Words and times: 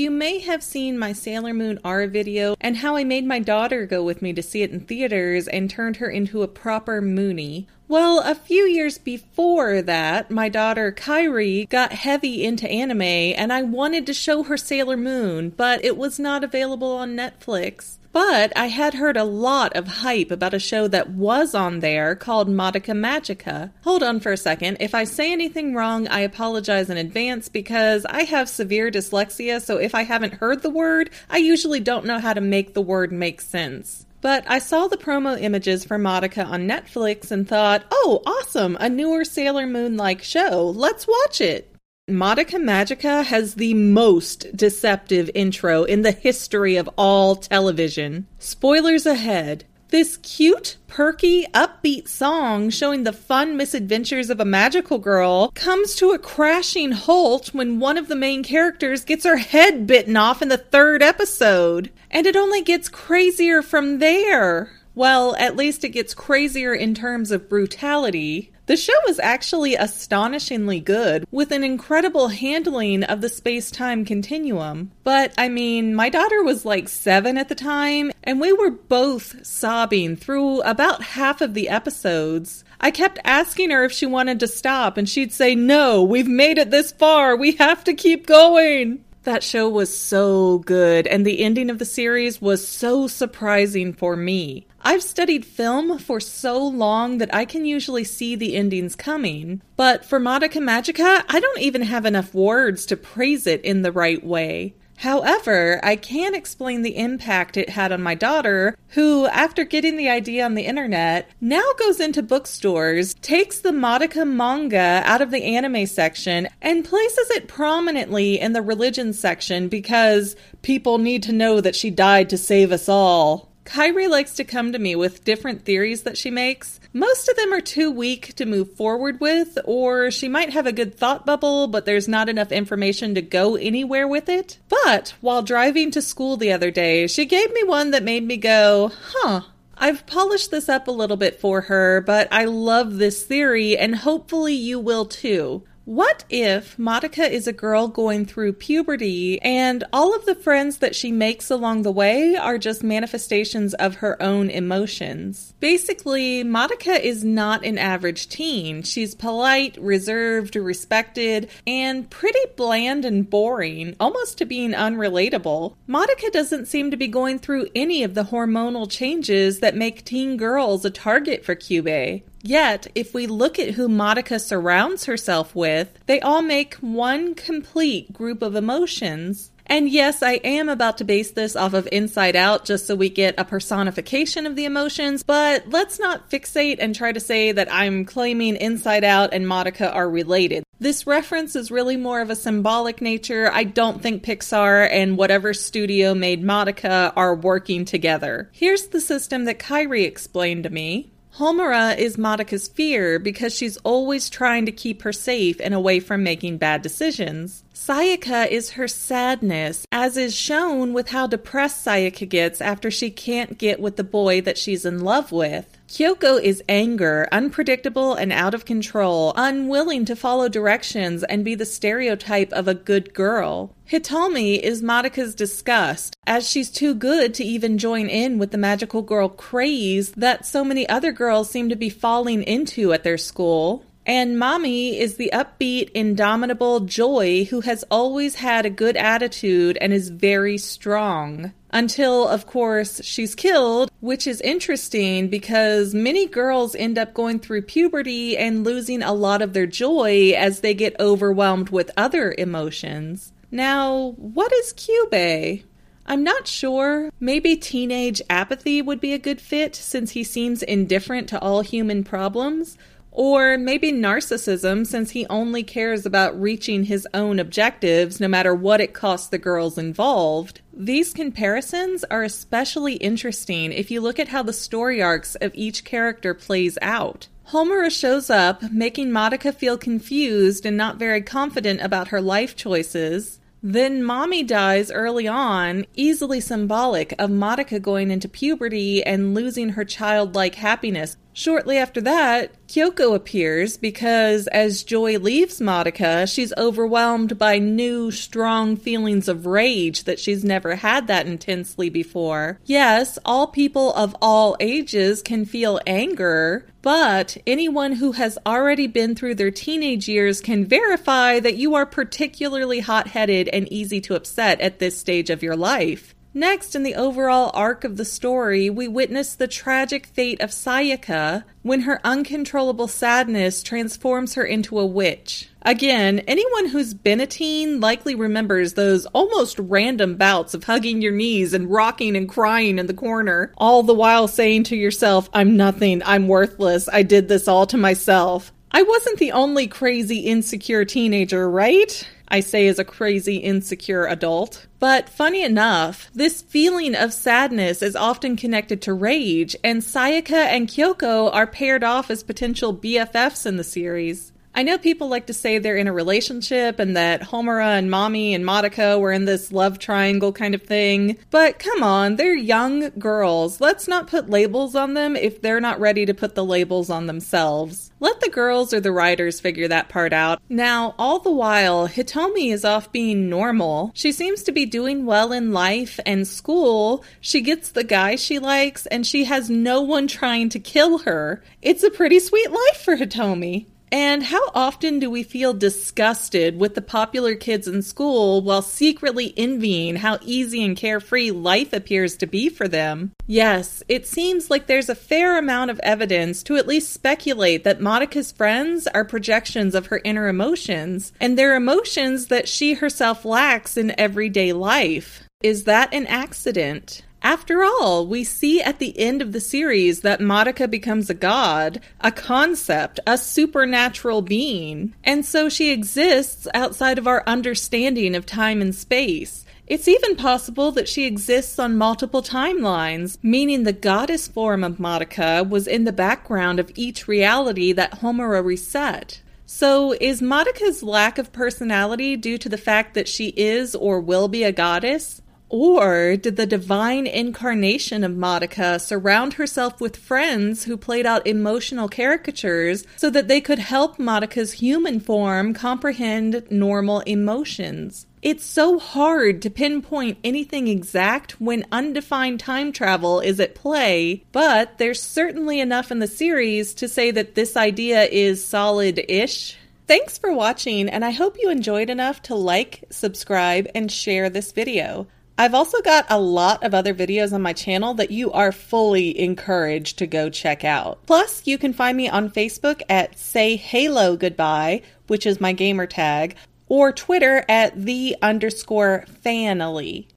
you 0.00 0.10
may 0.10 0.38
have 0.38 0.62
seen 0.62 0.98
my 0.98 1.12
Sailor 1.12 1.52
Moon 1.52 1.78
R 1.84 2.06
video 2.06 2.56
and 2.58 2.78
how 2.78 2.96
I 2.96 3.04
made 3.04 3.26
my 3.26 3.38
daughter 3.38 3.84
go 3.84 4.02
with 4.02 4.22
me 4.22 4.32
to 4.32 4.42
see 4.42 4.62
it 4.62 4.70
in 4.70 4.80
theaters 4.80 5.46
and 5.46 5.68
turned 5.68 5.98
her 5.98 6.08
into 6.08 6.42
a 6.42 6.48
proper 6.48 7.02
Moonie. 7.02 7.66
Well, 7.90 8.20
a 8.20 8.36
few 8.36 8.66
years 8.66 8.98
before 8.98 9.82
that, 9.82 10.30
my 10.30 10.48
daughter 10.48 10.92
Kyrie 10.92 11.66
got 11.68 11.90
heavy 11.90 12.44
into 12.44 12.70
anime 12.70 13.02
and 13.02 13.52
I 13.52 13.62
wanted 13.62 14.06
to 14.06 14.14
show 14.14 14.44
her 14.44 14.56
Sailor 14.56 14.96
Moon, 14.96 15.50
but 15.50 15.84
it 15.84 15.96
was 15.96 16.16
not 16.20 16.44
available 16.44 16.92
on 16.92 17.16
Netflix. 17.16 17.98
But 18.12 18.52
I 18.56 18.66
had 18.66 18.94
heard 18.94 19.16
a 19.16 19.24
lot 19.24 19.74
of 19.74 19.88
hype 19.88 20.30
about 20.30 20.54
a 20.54 20.60
show 20.60 20.86
that 20.86 21.10
was 21.10 21.52
on 21.52 21.80
there 21.80 22.14
called 22.14 22.48
Madoka 22.48 22.94
Magica. 22.94 23.72
Hold 23.82 24.04
on 24.04 24.20
for 24.20 24.30
a 24.30 24.36
second. 24.36 24.76
If 24.78 24.94
I 24.94 25.02
say 25.02 25.32
anything 25.32 25.74
wrong, 25.74 26.06
I 26.06 26.20
apologize 26.20 26.90
in 26.90 26.96
advance 26.96 27.48
because 27.48 28.06
I 28.06 28.22
have 28.22 28.48
severe 28.48 28.92
dyslexia, 28.92 29.60
so 29.60 29.78
if 29.78 29.96
I 29.96 30.04
haven't 30.04 30.34
heard 30.34 30.62
the 30.62 30.70
word, 30.70 31.10
I 31.28 31.38
usually 31.38 31.80
don't 31.80 32.06
know 32.06 32.20
how 32.20 32.34
to 32.34 32.40
make 32.40 32.74
the 32.74 32.82
word 32.82 33.10
make 33.10 33.40
sense. 33.40 34.06
But 34.20 34.44
I 34.46 34.58
saw 34.58 34.86
the 34.86 34.96
promo 34.96 35.40
images 35.40 35.84
for 35.84 35.98
Madoka 35.98 36.46
on 36.46 36.68
Netflix 36.68 37.30
and 37.30 37.48
thought, 37.48 37.84
oh, 37.90 38.22
awesome, 38.26 38.76
a 38.80 38.88
newer 38.88 39.24
Sailor 39.24 39.66
Moon 39.66 39.96
like 39.96 40.22
show. 40.22 40.72
Let's 40.76 41.06
watch 41.06 41.40
it. 41.40 41.74
Madoka 42.08 42.60
Magica 42.60 43.24
has 43.24 43.54
the 43.54 43.72
most 43.74 44.54
deceptive 44.56 45.30
intro 45.34 45.84
in 45.84 46.02
the 46.02 46.10
history 46.10 46.76
of 46.76 46.90
all 46.98 47.36
television. 47.36 48.26
Spoilers 48.38 49.06
ahead. 49.06 49.64
This 49.90 50.18
cute, 50.18 50.76
perky, 50.86 51.46
upbeat 51.52 52.06
song 52.06 52.70
showing 52.70 53.02
the 53.02 53.12
fun 53.12 53.56
misadventures 53.56 54.30
of 54.30 54.38
a 54.38 54.44
magical 54.44 55.00
girl 55.00 55.50
comes 55.56 55.96
to 55.96 56.12
a 56.12 56.18
crashing 56.18 56.92
halt 56.92 57.52
when 57.52 57.80
one 57.80 57.98
of 57.98 58.06
the 58.06 58.14
main 58.14 58.44
characters 58.44 59.04
gets 59.04 59.24
her 59.24 59.38
head 59.38 59.88
bitten 59.88 60.16
off 60.16 60.42
in 60.42 60.48
the 60.48 60.56
third 60.56 61.02
episode. 61.02 61.90
And 62.08 62.24
it 62.24 62.36
only 62.36 62.62
gets 62.62 62.88
crazier 62.88 63.62
from 63.62 63.98
there. 63.98 64.79
Well, 64.94 65.36
at 65.36 65.56
least 65.56 65.84
it 65.84 65.90
gets 65.90 66.14
crazier 66.14 66.74
in 66.74 66.94
terms 66.94 67.30
of 67.30 67.48
brutality. 67.48 68.52
The 68.66 68.76
show 68.76 68.92
is 69.08 69.18
actually 69.18 69.74
astonishingly 69.74 70.78
good, 70.78 71.26
with 71.30 71.50
an 71.50 71.64
incredible 71.64 72.28
handling 72.28 73.02
of 73.02 73.20
the 73.20 73.28
space 73.28 73.70
time 73.70 74.04
continuum. 74.04 74.92
But 75.02 75.32
I 75.36 75.48
mean, 75.48 75.94
my 75.94 76.08
daughter 76.08 76.42
was 76.42 76.64
like 76.64 76.88
seven 76.88 77.36
at 77.36 77.48
the 77.48 77.54
time, 77.54 78.12
and 78.22 78.40
we 78.40 78.52
were 78.52 78.70
both 78.70 79.44
sobbing 79.44 80.14
through 80.16 80.60
about 80.62 81.02
half 81.02 81.40
of 81.40 81.54
the 81.54 81.68
episodes. 81.68 82.64
I 82.80 82.90
kept 82.90 83.18
asking 83.24 83.70
her 83.70 83.84
if 83.84 83.92
she 83.92 84.06
wanted 84.06 84.38
to 84.40 84.46
stop, 84.46 84.96
and 84.96 85.08
she'd 85.08 85.32
say, 85.32 85.54
No, 85.54 86.02
we've 86.02 86.28
made 86.28 86.58
it 86.58 86.70
this 86.70 86.92
far, 86.92 87.36
we 87.36 87.52
have 87.52 87.82
to 87.84 87.94
keep 87.94 88.26
going. 88.26 89.04
That 89.24 89.42
show 89.42 89.68
was 89.68 89.94
so 89.94 90.58
good, 90.58 91.06
and 91.06 91.26
the 91.26 91.40
ending 91.40 91.68
of 91.68 91.78
the 91.78 91.84
series 91.84 92.40
was 92.40 92.66
so 92.66 93.06
surprising 93.06 93.92
for 93.92 94.16
me. 94.16 94.66
I've 94.80 95.02
studied 95.02 95.44
film 95.44 95.98
for 95.98 96.20
so 96.20 96.66
long 96.66 97.18
that 97.18 97.34
I 97.34 97.44
can 97.44 97.66
usually 97.66 98.04
see 98.04 98.34
the 98.34 98.56
endings 98.56 98.96
coming, 98.96 99.60
but 99.76 100.06
for 100.06 100.18
Madoka 100.18 100.62
Magica, 100.62 101.22
I 101.28 101.38
don't 101.38 101.60
even 101.60 101.82
have 101.82 102.06
enough 102.06 102.32
words 102.32 102.86
to 102.86 102.96
praise 102.96 103.46
it 103.46 103.60
in 103.60 103.82
the 103.82 103.92
right 103.92 104.24
way. 104.24 104.72
However, 105.00 105.80
I 105.82 105.96
can 105.96 106.34
explain 106.34 106.82
the 106.82 106.98
impact 106.98 107.56
it 107.56 107.70
had 107.70 107.90
on 107.90 108.02
my 108.02 108.14
daughter, 108.14 108.76
who, 108.88 109.24
after 109.28 109.64
getting 109.64 109.96
the 109.96 110.10
idea 110.10 110.44
on 110.44 110.56
the 110.56 110.66
internet, 110.66 111.30
now 111.40 111.64
goes 111.78 112.00
into 112.00 112.22
bookstores, 112.22 113.14
takes 113.14 113.60
the 113.60 113.70
Madoka 113.70 114.30
manga 114.30 115.00
out 115.06 115.22
of 115.22 115.30
the 115.30 115.42
anime 115.42 115.86
section, 115.86 116.48
and 116.60 116.84
places 116.84 117.30
it 117.30 117.48
prominently 117.48 118.38
in 118.38 118.52
the 118.52 118.60
religion 118.60 119.14
section 119.14 119.68
because 119.68 120.36
people 120.60 120.98
need 120.98 121.22
to 121.22 121.32
know 121.32 121.62
that 121.62 121.74
she 121.74 121.88
died 121.88 122.28
to 122.28 122.36
save 122.36 122.70
us 122.70 122.86
all. 122.86 123.49
Kyrie 123.70 124.08
likes 124.08 124.34
to 124.34 124.42
come 124.42 124.72
to 124.72 124.80
me 124.80 124.96
with 124.96 125.22
different 125.22 125.64
theories 125.64 126.02
that 126.02 126.18
she 126.18 126.28
makes. 126.28 126.80
Most 126.92 127.28
of 127.28 127.36
them 127.36 127.52
are 127.52 127.60
too 127.60 127.88
weak 127.88 128.34
to 128.34 128.44
move 128.44 128.72
forward 128.74 129.20
with, 129.20 129.56
or 129.64 130.10
she 130.10 130.28
might 130.28 130.50
have 130.50 130.66
a 130.66 130.72
good 130.72 130.96
thought 130.96 131.24
bubble, 131.24 131.68
but 131.68 131.86
there's 131.86 132.08
not 132.08 132.28
enough 132.28 132.50
information 132.50 133.14
to 133.14 133.22
go 133.22 133.54
anywhere 133.54 134.08
with 134.08 134.28
it. 134.28 134.58
But 134.68 135.14
while 135.20 135.42
driving 135.42 135.92
to 135.92 136.02
school 136.02 136.36
the 136.36 136.50
other 136.50 136.72
day, 136.72 137.06
she 137.06 137.26
gave 137.26 137.52
me 137.52 137.62
one 137.62 137.92
that 137.92 138.02
made 138.02 138.24
me 138.24 138.38
go, 138.38 138.90
huh. 139.12 139.42
I've 139.78 140.04
polished 140.04 140.50
this 140.50 140.68
up 140.68 140.88
a 140.88 140.90
little 140.90 141.16
bit 141.16 141.40
for 141.40 141.62
her, 141.62 142.00
but 142.00 142.26
I 142.32 142.46
love 142.46 142.98
this 142.98 143.22
theory, 143.22 143.78
and 143.78 143.94
hopefully 143.94 144.52
you 144.52 144.80
will 144.80 145.06
too. 145.06 145.62
What 145.90 146.22
if 146.30 146.76
Madoka 146.76 147.28
is 147.28 147.48
a 147.48 147.52
girl 147.52 147.88
going 147.88 148.24
through 148.24 148.52
puberty 148.52 149.42
and 149.42 149.82
all 149.92 150.14
of 150.14 150.24
the 150.24 150.36
friends 150.36 150.78
that 150.78 150.94
she 150.94 151.10
makes 151.10 151.50
along 151.50 151.82
the 151.82 151.90
way 151.90 152.36
are 152.36 152.58
just 152.58 152.84
manifestations 152.84 153.74
of 153.74 153.96
her 153.96 154.22
own 154.22 154.50
emotions? 154.50 155.52
Basically, 155.58 156.44
Madoka 156.44 156.96
is 157.00 157.24
not 157.24 157.64
an 157.64 157.76
average 157.76 158.28
teen. 158.28 158.84
She's 158.84 159.16
polite, 159.16 159.76
reserved, 159.80 160.54
respected, 160.54 161.50
and 161.66 162.08
pretty 162.08 162.38
bland 162.54 163.04
and 163.04 163.28
boring, 163.28 163.96
almost 163.98 164.38
to 164.38 164.44
being 164.44 164.70
unrelatable. 164.70 165.74
Madoka 165.88 166.30
doesn't 166.30 166.68
seem 166.68 166.92
to 166.92 166.96
be 166.96 167.08
going 167.08 167.40
through 167.40 167.66
any 167.74 168.04
of 168.04 168.14
the 168.14 168.26
hormonal 168.26 168.88
changes 168.88 169.58
that 169.58 169.74
make 169.74 170.04
teen 170.04 170.36
girls 170.36 170.84
a 170.84 170.90
target 170.90 171.44
for 171.44 171.56
Kyubey. 171.56 172.22
Yet, 172.42 172.86
if 172.94 173.12
we 173.12 173.26
look 173.26 173.58
at 173.58 173.74
who 173.74 173.88
Madoka 173.88 174.40
surrounds 174.40 175.04
herself 175.04 175.54
with, 175.54 175.98
they 176.06 176.20
all 176.20 176.42
make 176.42 176.74
one 176.76 177.34
complete 177.34 178.12
group 178.12 178.42
of 178.42 178.54
emotions. 178.54 179.50
And 179.66 179.88
yes, 179.88 180.20
I 180.20 180.32
am 180.42 180.68
about 180.68 180.98
to 180.98 181.04
base 181.04 181.30
this 181.30 181.54
off 181.54 181.74
of 181.74 181.88
Inside 181.92 182.34
Out 182.34 182.64
just 182.64 182.88
so 182.88 182.96
we 182.96 183.08
get 183.08 183.38
a 183.38 183.44
personification 183.44 184.46
of 184.46 184.56
the 184.56 184.64
emotions, 184.64 185.22
but 185.22 185.68
let's 185.68 186.00
not 186.00 186.28
fixate 186.28 186.78
and 186.80 186.92
try 186.92 187.12
to 187.12 187.20
say 187.20 187.52
that 187.52 187.72
I'm 187.72 188.04
claiming 188.04 188.56
Inside 188.56 189.04
Out 189.04 189.32
and 189.32 189.46
Madoka 189.46 189.94
are 189.94 190.10
related. 190.10 190.64
This 190.80 191.06
reference 191.06 191.54
is 191.54 191.70
really 191.70 191.96
more 191.96 192.20
of 192.20 192.30
a 192.30 192.36
symbolic 192.36 193.00
nature. 193.00 193.48
I 193.52 193.62
don't 193.62 194.02
think 194.02 194.24
Pixar 194.24 194.88
and 194.90 195.16
whatever 195.16 195.54
studio 195.54 196.14
made 196.14 196.42
Madoka 196.42 197.12
are 197.14 197.36
working 197.36 197.84
together. 197.84 198.50
Here's 198.52 198.88
the 198.88 199.00
system 199.00 199.44
that 199.44 199.58
Kyrie 199.58 200.04
explained 200.04 200.64
to 200.64 200.70
me. 200.70 201.12
Homura 201.36 201.96
is 201.96 202.16
Madoka's 202.16 202.68
fear 202.68 203.18
because 203.18 203.54
she's 203.54 203.76
always 203.78 204.28
trying 204.28 204.66
to 204.66 204.72
keep 204.72 205.02
her 205.02 205.12
safe 205.12 205.60
and 205.60 205.72
away 205.72 206.00
from 206.00 206.22
making 206.22 206.58
bad 206.58 206.82
decisions. 206.82 207.62
Sayaka 207.82 208.46
is 208.46 208.72
her 208.72 208.86
sadness, 208.86 209.86
as 209.90 210.18
is 210.18 210.36
shown 210.36 210.92
with 210.92 211.08
how 211.08 211.26
depressed 211.26 211.82
Sayaka 211.82 212.28
gets 212.28 212.60
after 212.60 212.90
she 212.90 213.10
can't 213.10 213.56
get 213.56 213.80
with 213.80 213.96
the 213.96 214.04
boy 214.04 214.42
that 214.42 214.58
she's 214.58 214.84
in 214.84 215.02
love 215.02 215.32
with. 215.32 215.78
Kyoko 215.88 216.38
is 216.42 216.62
anger, 216.68 217.26
unpredictable 217.32 218.12
and 218.14 218.34
out 218.34 218.52
of 218.52 218.66
control, 218.66 219.32
unwilling 219.34 220.04
to 220.04 220.14
follow 220.14 220.46
directions 220.46 221.24
and 221.24 221.42
be 221.42 221.54
the 221.54 221.64
stereotype 221.64 222.52
of 222.52 222.68
a 222.68 222.74
good 222.74 223.14
girl. 223.14 223.74
Hitomi 223.90 224.60
is 224.60 224.82
Madoka's 224.82 225.34
disgust, 225.34 226.14
as 226.26 226.46
she's 226.46 226.70
too 226.70 226.94
good 226.94 227.32
to 227.32 227.44
even 227.44 227.78
join 227.78 228.08
in 228.08 228.38
with 228.38 228.50
the 228.50 228.58
magical 228.58 229.00
girl 229.00 229.30
craze 229.30 230.12
that 230.12 230.44
so 230.44 230.62
many 230.62 230.86
other 230.86 231.12
girls 231.12 231.48
seem 231.48 231.70
to 231.70 231.76
be 231.76 231.88
falling 231.88 232.42
into 232.42 232.92
at 232.92 233.04
their 233.04 233.18
school. 233.18 233.86
And 234.10 234.38
Mami 234.38 234.98
is 234.98 235.18
the 235.18 235.30
upbeat, 235.32 235.90
indomitable 235.90 236.80
Joy 236.80 237.44
who 237.44 237.60
has 237.60 237.84
always 237.92 238.34
had 238.34 238.66
a 238.66 238.68
good 238.68 238.96
attitude 238.96 239.78
and 239.80 239.92
is 239.92 240.08
very 240.08 240.58
strong. 240.58 241.52
Until, 241.70 242.26
of 242.26 242.44
course, 242.44 243.00
she's 243.04 243.36
killed, 243.36 243.88
which 244.00 244.26
is 244.26 244.40
interesting 244.40 245.28
because 245.28 245.94
many 245.94 246.26
girls 246.26 246.74
end 246.74 246.98
up 246.98 247.14
going 247.14 247.38
through 247.38 247.62
puberty 247.62 248.36
and 248.36 248.64
losing 248.64 249.00
a 249.00 249.12
lot 249.12 249.42
of 249.42 249.52
their 249.52 249.68
joy 249.68 250.32
as 250.36 250.58
they 250.58 250.74
get 250.74 250.98
overwhelmed 250.98 251.68
with 251.68 251.92
other 251.96 252.34
emotions. 252.36 253.32
Now, 253.52 254.14
what 254.16 254.52
is 254.52 254.72
Kyubey? 254.72 255.62
I'm 256.04 256.24
not 256.24 256.48
sure. 256.48 257.10
Maybe 257.20 257.54
teenage 257.54 258.20
apathy 258.28 258.82
would 258.82 259.00
be 259.00 259.12
a 259.12 259.18
good 259.20 259.40
fit 259.40 259.76
since 259.76 260.10
he 260.10 260.24
seems 260.24 260.64
indifferent 260.64 261.28
to 261.28 261.38
all 261.38 261.60
human 261.60 262.02
problems. 262.02 262.76
Or 263.12 263.58
maybe 263.58 263.92
narcissism, 263.92 264.86
since 264.86 265.10
he 265.10 265.26
only 265.26 265.62
cares 265.62 266.06
about 266.06 266.40
reaching 266.40 266.84
his 266.84 267.08
own 267.12 267.38
objectives 267.38 268.20
no 268.20 268.28
matter 268.28 268.54
what 268.54 268.80
it 268.80 268.94
costs 268.94 269.28
the 269.28 269.38
girls 269.38 269.76
involved. 269.78 270.60
These 270.72 271.12
comparisons 271.12 272.04
are 272.04 272.22
especially 272.22 272.94
interesting 272.94 273.72
if 273.72 273.90
you 273.90 274.00
look 274.00 274.18
at 274.18 274.28
how 274.28 274.42
the 274.42 274.52
story 274.52 275.02
arcs 275.02 275.34
of 275.36 275.50
each 275.54 275.84
character 275.84 276.34
plays 276.34 276.78
out. 276.80 277.28
Homura 277.48 277.90
shows 277.90 278.30
up, 278.30 278.70
making 278.70 279.10
Madoka 279.10 279.52
feel 279.52 279.76
confused 279.76 280.64
and 280.64 280.76
not 280.76 280.98
very 280.98 281.20
confident 281.20 281.80
about 281.80 282.08
her 282.08 282.20
life 282.20 282.54
choices. 282.54 283.40
Then 283.62 284.02
Mami 284.02 284.46
dies 284.46 284.90
early 284.90 285.28
on, 285.28 285.84
easily 285.94 286.40
symbolic 286.40 287.12
of 287.18 287.28
Madoka 287.28 287.82
going 287.82 288.10
into 288.10 288.28
puberty 288.28 289.04
and 289.04 289.34
losing 289.34 289.70
her 289.70 289.84
childlike 289.84 290.54
happiness, 290.54 291.16
Shortly 291.32 291.76
after 291.76 292.00
that, 292.00 292.52
Kyoko 292.66 293.14
appears 293.14 293.76
because 293.76 294.46
as 294.48 294.82
Joy 294.82 295.18
leaves 295.18 295.60
Madoka, 295.60 296.32
she's 296.32 296.52
overwhelmed 296.56 297.38
by 297.38 297.58
new, 297.58 298.10
strong 298.10 298.76
feelings 298.76 299.28
of 299.28 299.46
rage 299.46 300.04
that 300.04 300.18
she's 300.18 300.44
never 300.44 300.76
had 300.76 301.06
that 301.06 301.26
intensely 301.26 301.88
before. 301.88 302.58
Yes, 302.64 303.18
all 303.24 303.46
people 303.46 303.94
of 303.94 304.16
all 304.20 304.56
ages 304.60 305.22
can 305.22 305.44
feel 305.44 305.80
anger, 305.86 306.66
but 306.82 307.36
anyone 307.46 307.92
who 307.92 308.12
has 308.12 308.38
already 308.44 308.86
been 308.86 309.14
through 309.14 309.36
their 309.36 309.50
teenage 309.50 310.08
years 310.08 310.40
can 310.40 310.66
verify 310.66 311.40
that 311.40 311.56
you 311.56 311.74
are 311.74 311.86
particularly 311.86 312.80
hot 312.80 313.08
headed 313.08 313.48
and 313.48 313.72
easy 313.72 314.00
to 314.00 314.14
upset 314.14 314.60
at 314.60 314.78
this 314.78 314.98
stage 314.98 315.30
of 315.30 315.42
your 315.42 315.56
life. 315.56 316.14
Next, 316.32 316.76
in 316.76 316.84
the 316.84 316.94
overall 316.94 317.50
arc 317.54 317.82
of 317.82 317.96
the 317.96 318.04
story, 318.04 318.70
we 318.70 318.86
witness 318.86 319.34
the 319.34 319.48
tragic 319.48 320.06
fate 320.06 320.40
of 320.40 320.50
Sayaka 320.50 321.42
when 321.62 321.80
her 321.80 322.00
uncontrollable 322.04 322.86
sadness 322.86 323.64
transforms 323.64 324.34
her 324.34 324.44
into 324.44 324.78
a 324.78 324.86
witch. 324.86 325.48
Again, 325.62 326.20
anyone 326.20 326.68
who's 326.68 326.94
been 326.94 327.20
a 327.20 327.26
teen 327.26 327.80
likely 327.80 328.14
remembers 328.14 328.74
those 328.74 329.06
almost 329.06 329.58
random 329.58 330.14
bouts 330.14 330.54
of 330.54 330.64
hugging 330.64 331.02
your 331.02 331.12
knees 331.12 331.52
and 331.52 331.68
rocking 331.68 332.16
and 332.16 332.28
crying 332.28 332.78
in 332.78 332.86
the 332.86 332.94
corner, 332.94 333.52
all 333.56 333.82
the 333.82 333.92
while 333.92 334.28
saying 334.28 334.64
to 334.64 334.76
yourself, 334.76 335.28
I'm 335.34 335.56
nothing, 335.56 336.00
I'm 336.04 336.28
worthless, 336.28 336.88
I 336.92 337.02
did 337.02 337.26
this 337.26 337.48
all 337.48 337.66
to 337.66 337.76
myself. 337.76 338.52
I 338.72 338.82
wasn't 338.82 339.18
the 339.18 339.32
only 339.32 339.66
crazy, 339.66 340.20
insecure 340.20 340.84
teenager, 340.84 341.50
right? 341.50 342.08
I 342.30 342.40
say 342.40 342.68
as 342.68 342.78
a 342.78 342.84
crazy, 342.84 343.36
insecure 343.36 344.06
adult. 344.06 344.66
But 344.78 345.08
funny 345.08 345.42
enough, 345.42 346.10
this 346.14 346.42
feeling 346.42 346.94
of 346.94 347.12
sadness 347.12 347.82
is 347.82 347.96
often 347.96 348.36
connected 348.36 348.80
to 348.82 348.94
rage, 348.94 349.56
and 349.64 349.82
Sayaka 349.82 350.32
and 350.32 350.68
Kyoko 350.68 351.34
are 351.34 351.46
paired 351.46 351.82
off 351.82 352.10
as 352.10 352.22
potential 352.22 352.74
BFFs 352.74 353.46
in 353.46 353.56
the 353.56 353.64
series. 353.64 354.29
I 354.52 354.64
know 354.64 354.78
people 354.78 355.08
like 355.08 355.26
to 355.26 355.32
say 355.32 355.58
they're 355.58 355.76
in 355.76 355.86
a 355.86 355.92
relationship 355.92 356.80
and 356.80 356.96
that 356.96 357.22
Homura 357.22 357.78
and 357.78 357.88
Mami 357.88 358.34
and 358.34 358.44
Madoka 358.44 358.98
were 358.98 359.12
in 359.12 359.24
this 359.24 359.52
love 359.52 359.78
triangle 359.78 360.32
kind 360.32 360.54
of 360.54 360.62
thing, 360.62 361.16
but 361.30 361.58
come 361.58 361.84
on, 361.84 362.16
they're 362.16 362.34
young 362.34 362.90
girls. 362.98 363.60
Let's 363.60 363.86
not 363.86 364.08
put 364.08 364.28
labels 364.28 364.74
on 364.74 364.94
them 364.94 365.14
if 365.14 365.40
they're 365.40 365.60
not 365.60 365.78
ready 365.78 366.04
to 366.04 366.14
put 366.14 366.34
the 366.34 366.44
labels 366.44 366.90
on 366.90 367.06
themselves. 367.06 367.92
Let 368.00 368.20
the 368.20 368.28
girls 368.28 368.74
or 368.74 368.80
the 368.80 368.92
writers 368.92 369.40
figure 369.40 369.68
that 369.68 369.88
part 369.88 370.12
out. 370.12 370.42
Now, 370.48 370.94
all 370.98 371.20
the 371.20 371.30
while, 371.30 371.86
Hitomi 371.86 372.52
is 372.52 372.64
off 372.64 372.90
being 372.90 373.28
normal. 373.28 373.92
She 373.94 374.10
seems 374.10 374.42
to 374.44 374.52
be 374.52 374.66
doing 374.66 375.06
well 375.06 375.32
in 375.32 375.52
life 375.52 376.00
and 376.04 376.26
school. 376.26 377.04
She 377.20 377.40
gets 377.40 377.70
the 377.70 377.84
guy 377.84 378.16
she 378.16 378.38
likes, 378.38 378.86
and 378.86 379.06
she 379.06 379.24
has 379.24 379.48
no 379.48 379.80
one 379.82 380.08
trying 380.08 380.48
to 380.50 380.58
kill 380.58 380.98
her. 380.98 381.42
It's 381.62 381.82
a 381.82 381.90
pretty 381.90 382.20
sweet 382.20 382.50
life 382.50 382.82
for 382.82 382.96
Hitomi. 382.96 383.66
And 383.92 384.22
how 384.22 384.50
often 384.54 385.00
do 385.00 385.10
we 385.10 385.24
feel 385.24 385.52
disgusted 385.52 386.60
with 386.60 386.74
the 386.74 386.82
popular 386.82 387.34
kids 387.34 387.66
in 387.66 387.82
school 387.82 388.40
while 388.40 388.62
secretly 388.62 389.34
envying 389.36 389.96
how 389.96 390.18
easy 390.22 390.64
and 390.64 390.76
carefree 390.76 391.32
life 391.32 391.72
appears 391.72 392.16
to 392.18 392.26
be 392.26 392.48
for 392.48 392.68
them? 392.68 393.12
Yes, 393.26 393.82
it 393.88 394.06
seems 394.06 394.48
like 394.48 394.66
there's 394.66 394.88
a 394.88 394.94
fair 394.94 395.38
amount 395.38 395.72
of 395.72 395.80
evidence 395.80 396.42
to 396.44 396.56
at 396.56 396.68
least 396.68 396.92
speculate 396.92 397.64
that 397.64 397.80
Monica's 397.80 398.30
friends 398.30 398.86
are 398.86 399.04
projections 399.04 399.74
of 399.74 399.86
her 399.86 400.00
inner 400.04 400.28
emotions, 400.28 401.12
and 401.20 401.36
they're 401.36 401.56
emotions 401.56 402.26
that 402.26 402.48
she 402.48 402.74
herself 402.74 403.24
lacks 403.24 403.76
in 403.76 403.98
everyday 403.98 404.52
life. 404.52 405.24
Is 405.42 405.64
that 405.64 405.92
an 405.92 406.06
accident? 406.06 407.02
After 407.22 407.62
all, 407.62 408.06
we 408.06 408.24
see 408.24 408.62
at 408.62 408.78
the 408.78 408.98
end 408.98 409.20
of 409.20 409.32
the 409.32 409.40
series 409.40 410.00
that 410.00 410.20
Madoka 410.20 410.70
becomes 410.70 411.10
a 411.10 411.14
god, 411.14 411.80
a 412.00 412.10
concept, 412.10 412.98
a 413.06 413.18
supernatural 413.18 414.22
being, 414.22 414.94
and 415.04 415.24
so 415.24 415.50
she 415.50 415.70
exists 415.70 416.48
outside 416.54 416.96
of 416.96 417.06
our 417.06 417.22
understanding 417.26 418.14
of 418.14 418.24
time 418.24 418.62
and 418.62 418.74
space. 418.74 419.44
It's 419.66 419.86
even 419.86 420.16
possible 420.16 420.72
that 420.72 420.88
she 420.88 421.04
exists 421.04 421.58
on 421.58 421.76
multiple 421.76 422.22
timelines, 422.22 423.18
meaning 423.22 423.62
the 423.62 423.72
goddess 423.72 424.26
form 424.26 424.64
of 424.64 424.78
Madoka 424.78 425.46
was 425.48 425.68
in 425.68 425.84
the 425.84 425.92
background 425.92 426.58
of 426.58 426.72
each 426.74 427.06
reality 427.06 427.72
that 427.74 428.00
Homura 428.00 428.42
reset. 428.42 429.20
So, 429.44 429.92
is 430.00 430.22
Madoka's 430.22 430.82
lack 430.82 431.18
of 431.18 431.32
personality 431.32 432.16
due 432.16 432.38
to 432.38 432.48
the 432.48 432.58
fact 432.58 432.94
that 432.94 433.08
she 433.08 433.28
is 433.36 433.74
or 433.74 434.00
will 434.00 434.26
be 434.26 434.42
a 434.42 434.52
goddess? 434.52 435.20
Or 435.50 436.16
did 436.16 436.36
the 436.36 436.46
divine 436.46 437.08
incarnation 437.08 438.04
of 438.04 438.12
Madoka 438.12 438.80
surround 438.80 439.34
herself 439.34 439.80
with 439.80 439.96
friends 439.96 440.64
who 440.64 440.76
played 440.76 441.06
out 441.06 441.26
emotional 441.26 441.88
caricatures 441.88 442.84
so 442.96 443.10
that 443.10 443.26
they 443.26 443.40
could 443.40 443.58
help 443.58 443.98
Madoka's 443.98 444.52
human 444.52 445.00
form 445.00 445.52
comprehend 445.52 446.44
normal 446.50 447.00
emotions? 447.00 448.06
It's 448.22 448.44
so 448.44 448.78
hard 448.78 449.42
to 449.42 449.50
pinpoint 449.50 450.18
anything 450.22 450.68
exact 450.68 451.40
when 451.40 451.66
undefined 451.72 452.38
time 452.38 452.70
travel 452.70 453.18
is 453.18 453.40
at 453.40 453.56
play, 453.56 454.22
but 454.30 454.78
there's 454.78 455.02
certainly 455.02 455.58
enough 455.58 455.90
in 455.90 455.98
the 455.98 456.06
series 456.06 456.74
to 456.74 456.86
say 456.86 457.10
that 457.10 457.34
this 457.34 457.56
idea 457.56 458.04
is 458.04 458.44
solid 458.44 459.00
ish. 459.08 459.56
Thanks 459.88 460.16
for 460.16 460.32
watching, 460.32 460.88
and 460.88 461.04
I 461.04 461.10
hope 461.10 461.38
you 461.40 461.50
enjoyed 461.50 461.90
enough 461.90 462.22
to 462.22 462.36
like, 462.36 462.84
subscribe, 462.90 463.66
and 463.74 463.90
share 463.90 464.30
this 464.30 464.52
video. 464.52 465.08
I've 465.40 465.54
also 465.54 465.80
got 465.80 466.04
a 466.10 466.20
lot 466.20 466.62
of 466.64 466.74
other 466.74 466.92
videos 466.92 467.32
on 467.32 467.40
my 467.40 467.54
channel 467.54 467.94
that 467.94 468.10
you 468.10 468.30
are 468.30 468.52
fully 468.52 469.18
encouraged 469.18 469.96
to 469.96 470.06
go 470.06 470.28
check 470.28 470.64
out. 470.64 470.98
Plus, 471.06 471.46
you 471.46 471.56
can 471.56 471.72
find 471.72 471.96
me 471.96 472.10
on 472.10 472.28
Facebook 472.28 472.82
at 472.90 473.18
Say 473.18 473.56
Halo 473.56 474.18
Goodbye, 474.18 474.82
which 475.06 475.24
is 475.24 475.40
my 475.40 475.54
gamer 475.54 475.86
tag, 475.86 476.36
or 476.68 476.92
Twitter 476.92 477.42
at 477.48 477.86
the 477.86 478.16
underscore 478.20 479.06
Fanily. 479.24 480.08